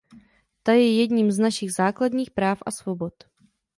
Ta 0.63 0.71
je 0.73 0.99
jedním 0.99 1.31
z 1.31 1.39
našich 1.39 1.73
základních 1.73 2.31
práv 2.31 2.57
a 2.65 2.71
svobod. 2.71 3.13